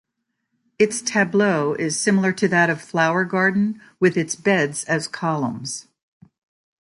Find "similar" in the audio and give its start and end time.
1.95-2.31